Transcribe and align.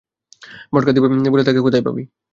ভটকার 0.73 0.93
বলে 1.03 1.15
দিবে 1.25 1.47
তাকে 1.47 1.61
কোথায় 1.65 1.83
পাবি। 1.87 2.03